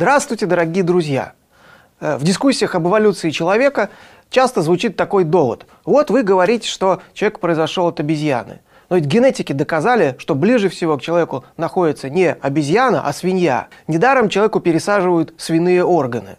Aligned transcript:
Здравствуйте, 0.00 0.46
дорогие 0.46 0.82
друзья! 0.82 1.34
Э, 2.00 2.16
в 2.16 2.24
дискуссиях 2.24 2.74
об 2.74 2.88
эволюции 2.88 3.28
человека 3.28 3.90
часто 4.30 4.62
звучит 4.62 4.96
такой 4.96 5.24
довод. 5.24 5.66
Вот 5.84 6.08
вы 6.08 6.22
говорите, 6.22 6.66
что 6.66 7.02
человек 7.12 7.38
произошел 7.38 7.88
от 7.88 8.00
обезьяны. 8.00 8.60
Но 8.88 8.96
ведь 8.96 9.04
генетики 9.04 9.52
доказали, 9.52 10.16
что 10.16 10.34
ближе 10.34 10.70
всего 10.70 10.96
к 10.96 11.02
человеку 11.02 11.44
находится 11.58 12.08
не 12.08 12.32
обезьяна, 12.32 13.06
а 13.06 13.12
свинья. 13.12 13.68
Недаром 13.88 14.30
человеку 14.30 14.60
пересаживают 14.60 15.34
свиные 15.36 15.84
органы. 15.84 16.38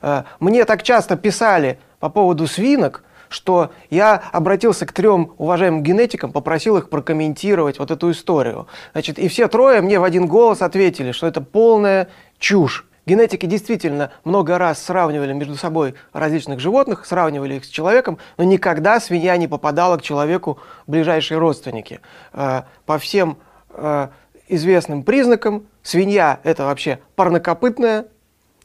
Э, 0.00 0.22
мне 0.40 0.64
так 0.64 0.82
часто 0.82 1.18
писали 1.18 1.78
по 2.00 2.08
поводу 2.08 2.46
свинок, 2.46 3.04
что 3.28 3.72
я 3.90 4.22
обратился 4.32 4.86
к 4.86 4.92
трем 4.92 5.34
уважаемым 5.36 5.82
генетикам, 5.82 6.32
попросил 6.32 6.78
их 6.78 6.88
прокомментировать 6.88 7.78
вот 7.78 7.90
эту 7.90 8.10
историю. 8.10 8.68
Значит, 8.92 9.18
и 9.18 9.28
все 9.28 9.48
трое 9.48 9.82
мне 9.82 10.00
в 10.00 10.04
один 10.04 10.26
голос 10.26 10.62
ответили, 10.62 11.12
что 11.12 11.26
это 11.26 11.42
полная 11.42 12.08
чушь. 12.38 12.86
Генетики 13.04 13.46
действительно 13.46 14.12
много 14.24 14.58
раз 14.58 14.80
сравнивали 14.80 15.32
между 15.32 15.56
собой 15.56 15.94
различных 16.12 16.60
животных, 16.60 17.04
сравнивали 17.04 17.54
их 17.54 17.64
с 17.64 17.68
человеком, 17.68 18.18
но 18.36 18.44
никогда 18.44 19.00
свинья 19.00 19.36
не 19.36 19.48
попадала 19.48 19.96
к 19.96 20.02
человеку 20.02 20.60
ближайшие 20.86 21.38
родственники. 21.38 22.00
Э, 22.32 22.62
по 22.86 22.98
всем 22.98 23.38
э, 23.70 24.08
известным 24.48 25.02
признакам 25.02 25.66
свинья– 25.82 26.38
это 26.44 26.64
вообще 26.64 27.00
парнокопытная, 27.16 28.06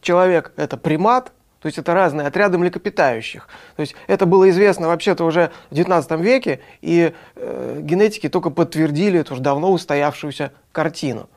человек– 0.02 0.52
это 0.56 0.78
примат, 0.78 1.31
то 1.59 1.66
есть 1.66 1.80
это 1.80 1.95
разные 1.95 2.28
отряды 2.28 2.59
млекопитающих. 2.59 3.48
То 3.76 3.81
есть 3.81 3.95
это 4.06 4.28
было 4.28 4.50
известно 4.52 4.88
вообще-то 4.88 5.23
уже 5.26 5.52
в 5.72 5.73
XIX 5.73 6.22
веке, 6.22 6.59
и 6.81 7.14
э, 7.36 7.80
генетики 7.81 8.30
только 8.30 8.52
подтвердили 8.52 9.20
эту 9.20 9.33
уже 9.33 9.42
давно 9.42 9.72
устоявшуюся 9.72 10.52
картину. 10.72 11.28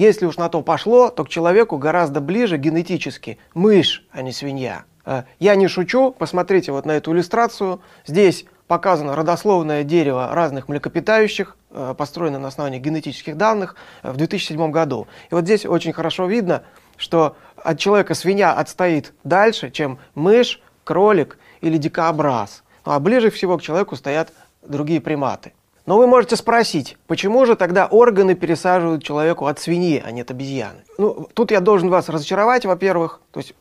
Если 0.00 0.24
уж 0.24 0.38
на 0.38 0.48
то 0.48 0.62
пошло, 0.62 1.10
то 1.10 1.24
к 1.24 1.28
человеку 1.28 1.76
гораздо 1.76 2.22
ближе 2.22 2.56
генетически 2.56 3.36
мышь, 3.52 4.02
а 4.12 4.22
не 4.22 4.32
свинья. 4.32 4.84
Э, 5.04 5.24
я 5.38 5.54
не 5.56 5.68
шучу, 5.68 6.10
посмотрите 6.10 6.72
вот 6.72 6.86
на 6.86 6.92
эту 6.92 7.12
иллюстрацию. 7.12 7.82
Здесь 8.06 8.46
показано 8.66 9.14
родословное 9.14 9.84
дерево 9.84 10.30
разных 10.32 10.68
млекопитающих, 10.68 11.54
э, 11.72 11.94
построено 11.98 12.38
на 12.38 12.48
основании 12.48 12.78
генетических 12.78 13.36
данных 13.36 13.76
э, 14.02 14.10
в 14.10 14.16
2007 14.16 14.70
году. 14.70 15.06
И 15.30 15.34
вот 15.34 15.44
здесь 15.44 15.66
очень 15.66 15.92
хорошо 15.92 16.24
видно, 16.24 16.62
что 16.96 17.36
от 17.62 17.78
человека 17.78 18.14
свинья 18.14 18.54
отстоит 18.54 19.12
дальше, 19.22 19.70
чем 19.70 19.98
мышь, 20.14 20.62
кролик 20.82 21.36
или 21.60 21.76
дикообраз. 21.76 22.62
Ну, 22.86 22.92
а 22.92 23.00
ближе 23.00 23.30
всего 23.30 23.58
к 23.58 23.62
человеку 23.62 23.96
стоят 23.96 24.32
другие 24.62 25.02
приматы. 25.02 25.52
Но 25.86 25.96
вы 25.96 26.06
можете 26.06 26.36
спросить, 26.36 26.96
почему 27.06 27.46
же 27.46 27.56
тогда 27.56 27.86
органы 27.86 28.34
пересаживают 28.34 29.02
человеку 29.02 29.46
от 29.46 29.58
свиньи, 29.58 30.02
а 30.04 30.10
не 30.10 30.20
от 30.20 30.30
обезьяны? 30.30 30.84
Ну, 30.98 31.28
тут 31.34 31.50
я 31.50 31.60
должен 31.60 31.88
вас 31.88 32.08
разочаровать, 32.08 32.64
во-первых. 32.64 33.20
То 33.32 33.40
есть 33.40 33.54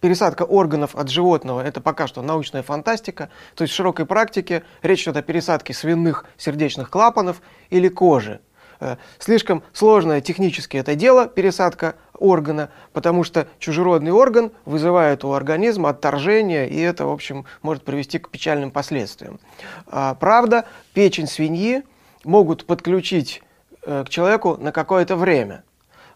пересадка 0.00 0.42
органов 0.42 0.94
от 0.94 1.08
животного– 1.08 1.60
это 1.64 1.80
пока 1.80 2.06
что 2.06 2.22
научная 2.22 2.62
фантастика. 2.62 3.30
То 3.54 3.62
есть 3.62 3.74
в 3.74 3.76
широкой 3.76 4.06
практике 4.06 4.62
речь 4.82 5.02
идет 5.02 5.16
о 5.16 5.22
пересадке 5.22 5.74
свиных 5.74 6.24
сердечных 6.36 6.90
клапанов 6.90 7.42
или 7.70 7.88
кожи. 7.88 8.40
Э, 8.80 8.96
слишком 9.18 9.62
сложное 9.72 10.20
технически 10.20 10.76
это 10.76 10.94
дело, 10.94 11.26
пересадка 11.26 11.96
органа, 12.14 12.70
потому 12.92 13.24
что 13.24 13.48
чужеродный 13.58 14.12
орган 14.12 14.52
вызывает 14.64 15.24
у 15.24 15.32
организма 15.32 15.90
отторжение, 15.90 16.68
и 16.68 16.80
это, 16.80 17.06
в 17.06 17.12
общем, 17.12 17.44
может 17.62 17.84
привести 17.84 18.18
к 18.18 18.28
печальным 18.28 18.70
последствиям. 18.70 19.40
А, 19.86 20.14
правда, 20.14 20.64
печень 20.94 21.26
свиньи 21.26 21.82
могут 22.24 22.66
подключить 22.66 23.42
э, 23.84 24.04
к 24.04 24.08
человеку 24.08 24.56
на 24.56 24.72
какое-то 24.72 25.16
время. 25.16 25.64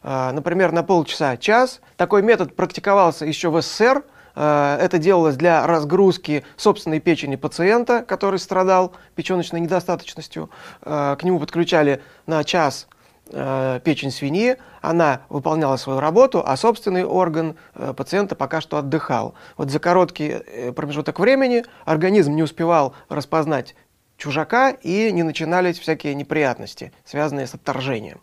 А, 0.03 0.33
например, 0.33 0.73
на 0.73 0.83
полчаса, 0.83 1.37
час. 1.37 1.81
Такой 1.97 2.23
метод 2.23 2.55
практиковался 2.57 3.25
еще 3.25 3.51
в 3.51 3.61
СССР, 3.61 4.03
это 4.35 4.99
делалось 4.99 5.37
для 5.37 5.67
разгрузки 5.67 6.45
собственной 6.57 7.01
печени 7.01 7.37
пациента, 7.37 8.03
который 8.03 8.39
страдал 8.39 8.93
печеночной 9.15 9.61
недостаточностью. 9.61 10.51
Э, 10.83 11.17
к 11.19 11.23
нему 11.23 11.39
подключали 11.39 12.03
на 12.27 12.43
час 12.45 12.89
э, 13.31 13.81
печень 13.85 14.11
свиньи, 14.11 14.57
она 14.81 15.21
выполняла 15.29 15.77
свою 15.77 16.01
работу, 16.01 16.43
а 16.45 16.57
собственный 16.57 17.05
орган 17.05 17.57
пациента 17.97 18.35
пока 18.35 18.61
что 18.61 18.79
отдыхал. 18.79 19.35
Вот 19.57 19.71
за 19.71 19.79
короткий 19.79 20.39
промежуток 20.73 21.21
времени 21.21 21.65
организм 21.85 22.35
не 22.35 22.43
успевал 22.43 22.95
распознать 23.09 23.77
чужака 24.17 24.71
и 24.71 25.13
не 25.13 25.23
начинались 25.23 25.79
всякие 25.79 26.15
неприятности, 26.15 26.93
связанные 27.05 27.47
с 27.47 27.55
отторжением. 27.55 28.21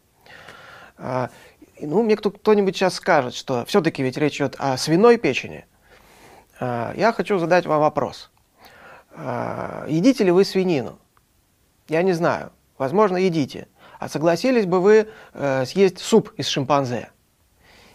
Ну, 0.97 2.03
мне 2.03 2.17
кто-нибудь 2.17 2.75
сейчас 2.75 2.95
скажет, 2.95 3.33
что 3.33 3.63
все-таки 3.65 4.03
ведь 4.03 4.17
речь 4.17 4.35
идет 4.35 4.55
о 4.57 4.75
свиной 4.75 5.17
печени– 5.17 5.65
я 6.59 7.13
хочу 7.15 7.37
задать 7.39 7.65
вам 7.65 7.81
вопрос. 7.81 8.29
А, 9.11 9.85
едите 9.87 10.23
ли 10.23 10.31
вы 10.31 10.45
свинину? 10.45 10.99
Я 11.87 12.03
не 12.03 12.13
знаю. 12.13 12.51
Возможно, 12.77 13.17
едите. 13.17 13.67
А 13.99 14.07
согласились 14.07 14.65
бы 14.65 14.79
вы 14.79 15.09
э, 15.33 15.65
съесть 15.65 15.99
суп 15.99 16.31
из 16.37 16.47
шимпанзе? 16.47 17.09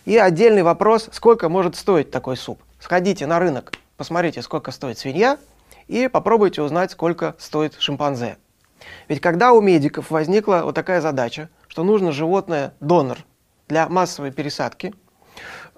И 0.05 0.19
отдельный 0.19 0.63
вопрос, 0.63 1.09
сколько 1.13 1.49
может 1.49 1.77
стоить 1.77 2.11
такой 2.11 2.37
суп? 2.37 2.63
Сходите 2.79 3.27
на 3.27 3.39
рынок, 3.39 3.73
посмотрите, 3.97 4.43
сколько 4.43 4.71
стоит 4.71 4.99
свинья, 4.99 5.39
и 5.87 6.09
попробуйте 6.09 6.61
узнать, 6.61 6.91
сколько 6.91 7.35
стоит 7.39 7.75
шимпанзе. 7.79 8.37
Ведь 9.09 9.23
когда 9.23 9.53
у 9.53 9.63
медиков 9.63 10.11
возникла 10.11 10.61
вот 10.65 10.75
такая 10.75 11.01
задача, 11.01 11.49
что 11.69 11.85
нужно 11.85 12.13
животное-донор 12.13 13.19
для 13.69 13.89
массовой 13.89 14.31
пересадки– 14.31 14.93
Э, 15.03 15.03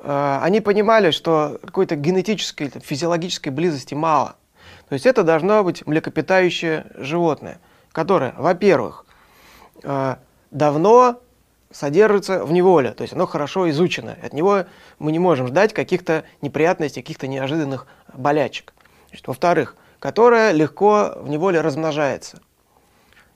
они 0.09 0.61
понимали, 0.61 1.11
что 1.11 1.59
какой-то 1.65 1.97
генетической, 1.97 2.71
физиологической 2.71 3.50
близости 3.50 3.94
мало. 3.94 4.37
То 4.89 4.94
есть 4.94 5.06
это 5.06 5.25
должно 5.25 5.65
быть 5.65 5.87
млекопитающее 5.87 6.87
животное, 6.94 7.59
которое, 7.93 8.34
во-первых, 8.37 9.05
э, 9.83 10.17
давно 10.50 11.21
содержится 11.72 12.44
в 12.44 12.53
неволе, 12.53 12.93
то 12.93 13.03
есть 13.03 13.12
оно 13.12 13.27
хорошо 13.27 13.69
изучено. 13.71 14.17
От 14.22 14.33
него 14.33 14.67
мы 14.99 15.12
не 15.12 15.19
можем 15.19 15.49
ждать 15.49 15.75
каких-то 15.75 16.25
неприятностей, 16.41 17.03
каких-то 17.03 17.27
неожиданных 17.27 17.87
болячек. 18.15 18.75
Во-вторых, 19.27 19.77
которое 19.99 20.53
легко 20.53 21.15
в 21.17 21.28
неволе 21.28 21.61
размножается. 21.61 22.41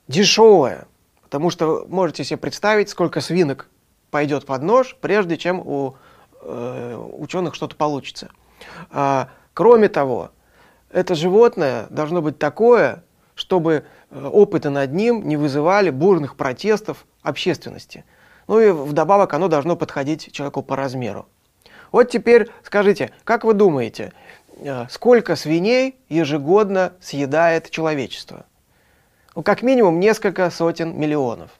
Дешевое, 0.06 0.87
потому 1.22 1.50
что 1.50 1.87
можете 1.88 2.22
себе 2.22 2.37
представить, 2.37 2.91
сколько 2.91 3.20
свинок 3.20 3.69
пойдет 4.10 4.47
под 4.47 4.62
нож, 4.62 4.97
прежде 5.00 5.37
чем 5.37 5.60
у 5.60 5.91
э, 5.91 5.94
ученых 6.42 7.54
что-то 7.54 7.76
получится. 7.76 8.30
А, 8.90 9.28
кроме 9.54 9.88
того, 9.88 10.30
это 10.90 11.14
животное 11.14 11.86
должно 11.90 12.22
быть 12.22 12.38
такое, 12.38 13.04
чтобы 13.34 13.84
э, 14.10 14.24
опыты 14.26 14.70
над 14.70 14.92
ним 14.92 15.26
не 15.26 15.36
вызывали 15.36 15.90
бурных 15.90 16.36
протестов 16.36 17.06
общественности. 17.22 18.04
Ну 18.48 18.60
и 18.60 18.70
вдобавок 18.70 19.32
оно 19.34 19.48
должно 19.48 19.76
подходить 19.76 20.32
человеку 20.32 20.62
по 20.62 20.76
размеру. 20.76 21.26
Вот 21.92 22.10
теперь 22.10 22.50
скажите, 22.64 23.12
как 23.24 23.44
вы 23.44 23.54
думаете, 23.54 24.12
э, 24.58 24.86
сколько 24.90 25.36
свиней 25.36 25.96
ежегодно 26.08 26.92
съедает 27.00 27.70
человечество? 27.70 28.44
Ну, 29.36 29.42
как 29.42 29.62
минимум 29.62 30.00
несколько 30.00 30.50
сотен 30.50 30.98
миллионов. 30.98 31.50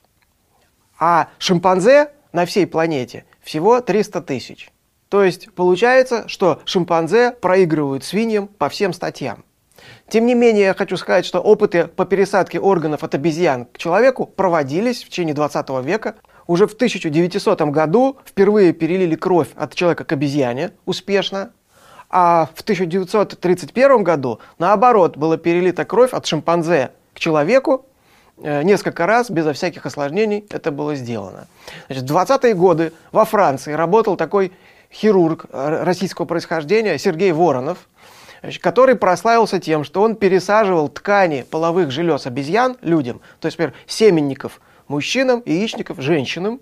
А 0.99 1.29
шимпанзе 1.39 2.11
на 2.33 2.45
всей 2.45 2.67
планете 2.67 3.25
всего 3.51 3.81
300 3.81 4.21
тысяч. 4.21 4.69
То 5.09 5.25
есть 5.25 5.53
получается, 5.53 6.23
что 6.29 6.61
шимпанзе 6.63 7.31
проигрывают 7.31 8.05
свиньям 8.05 8.47
по 8.47 8.69
всем 8.69 8.93
статьям. 8.93 9.43
Тем 10.07 10.25
не 10.25 10.35
менее, 10.35 10.67
я 10.67 10.73
хочу 10.73 10.95
сказать, 10.95 11.25
что 11.25 11.41
опыты 11.41 11.87
по 11.87 12.05
пересадке 12.05 12.61
органов 12.61 13.03
от 13.03 13.13
обезьян 13.13 13.65
к 13.65 13.77
человеку 13.77 14.25
проводились 14.25 15.03
в 15.03 15.09
течение 15.09 15.33
20 15.33 15.69
века. 15.83 16.15
Уже 16.47 16.65
в 16.65 16.75
1900 16.75 17.61
году 17.63 18.19
впервые 18.23 18.71
перелили 18.71 19.15
кровь 19.15 19.49
от 19.55 19.75
человека 19.75 20.05
к 20.05 20.13
обезьяне 20.13 20.71
успешно, 20.85 21.51
а 22.09 22.47
в 22.55 22.61
1931 22.61 24.03
году, 24.03 24.39
наоборот, 24.59 25.17
была 25.17 25.35
перелита 25.35 25.83
кровь 25.83 26.13
от 26.13 26.25
шимпанзе 26.25 26.91
к 27.13 27.19
человеку, 27.19 27.85
несколько 28.37 29.05
раз, 29.05 29.29
безо 29.29 29.53
всяких 29.53 29.85
осложнений, 29.85 30.45
это 30.49 30.71
было 30.71 30.95
сделано. 30.95 31.47
Значит, 31.87 32.09
в 32.09 32.15
20-е 32.15 32.53
годы 32.55 32.93
во 33.11 33.25
Франции 33.25 33.73
работал 33.73 34.15
такой 34.15 34.51
хирург 34.91 35.45
э, 35.51 35.83
российского 35.83 36.25
происхождения 36.25 36.97
Сергей 36.97 37.31
Воронов, 37.31 37.87
который 38.59 38.95
прославился 38.95 39.59
тем, 39.59 39.83
что 39.83 40.01
он 40.01 40.15
пересаживал 40.15 40.89
ткани 40.89 41.45
половых 41.49 41.91
желез 41.91 42.25
обезьян 42.25 42.77
людям, 42.81 43.21
то 43.39 43.45
есть, 43.45 43.57
например, 43.57 43.75
семенников 43.85 44.59
мужчинам, 44.87 45.41
яичников 45.45 45.99
женщинам. 45.99 46.59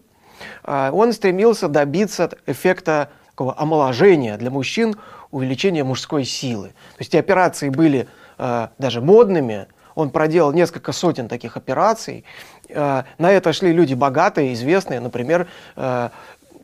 А, 0.63 0.91
он 0.91 1.13
стремился 1.13 1.67
добиться 1.67 2.29
эффекта 2.45 3.09
такого 3.27 3.57
омоложения 3.57 4.37
для 4.37 4.51
мужчин, 4.51 4.95
увеличения 5.31 5.83
мужской 5.83 6.25
силы. 6.25 6.69
То 6.69 6.99
есть 6.99 7.11
эти 7.11 7.17
операции 7.17 7.69
были 7.69 8.07
э, 8.37 8.67
даже 8.77 9.01
модными, 9.01 9.67
он 9.99 10.09
проделал 10.11 10.53
несколько 10.53 10.91
сотен 10.91 11.27
таких 11.27 11.57
операций. 11.57 12.23
Э, 12.69 13.03
на 13.17 13.31
это 13.31 13.53
шли 13.53 13.73
люди 13.73 13.93
богатые, 13.93 14.53
известные, 14.53 14.99
например, 14.99 15.47
э, 15.75 16.09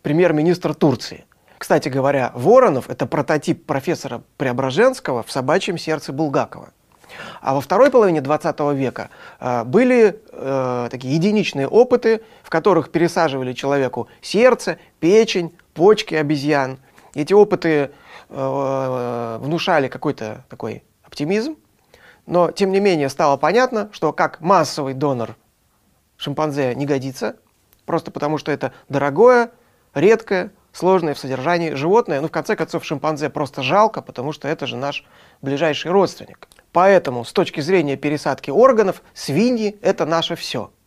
премьер-министр 0.02 0.74
Турции. 0.74 1.26
Кстати 1.58 1.90
говоря, 1.90 2.32
Воронов– 2.36 2.90
это 2.90 3.06
прототип 3.06 3.66
профессора 3.66 4.22
Преображенского 4.38 5.24
в 5.24 5.32
«Собачьем 5.32 5.78
сердце» 5.78 6.14
Булгакова. 6.14 6.70
А 7.42 7.54
во 7.54 7.62
второй 7.62 7.92
половине 7.92 8.22
20 8.22 8.60
века 8.74 9.10
э, 9.40 9.64
были 9.64 10.20
э, 10.32 10.88
такие 10.92 11.16
единичные 11.16 11.68
опыты, 11.68 12.22
в 12.44 12.50
которых 12.50 12.90
пересаживали 12.90 13.54
человеку 13.54 14.08
сердце, 14.22 14.78
печень, 15.00 15.56
почки 15.74 16.16
обезьян. 16.16 16.78
Эти 17.14 17.34
опыты 17.34 17.92
э, 18.30 19.38
внушали 19.42 19.88
какой-то 19.88 20.44
такой 20.50 20.84
оптимизм, 21.04 21.56
но 22.26 22.52
тем 22.52 22.72
не 22.72 22.80
менее 22.80 23.10
стало 23.10 23.38
понятно, 23.38 23.90
что 23.92 24.14
как 24.14 24.42
массовый 24.42 24.94
донор 24.94 25.36
шимпанзе 26.18 26.76
не 26.76 26.86
годится, 26.86 27.38
просто 27.86 28.12
потому 28.12 28.38
что 28.38 28.52
это 28.52 28.74
дорогое, 28.90 29.52
редкое, 29.94 30.52
сложное 30.72 31.14
в 31.14 31.20
содержании 31.20 31.74
животное. 31.74 32.22
Ну, 32.22 32.28
в 32.28 32.32
конце 32.32 32.56
концов, 32.56 32.86
шимпанзе 32.86 33.30
просто 33.30 33.64
жалко, 33.64 34.02
потому 34.02 34.32
что 34.32 34.48
это 34.48 34.68
же 34.68 34.78
наш 34.78 35.06
ближайший 35.42 35.92
родственник. 35.92 36.48
Поэтому 36.72 37.24
с 37.24 37.32
точки 37.32 37.62
зрения 37.62 37.96
пересадки 37.96 38.50
органов, 38.50 39.02
свиньи– 39.14 39.78
это 39.82 40.06
наше 40.06 40.36
все– 40.36 40.72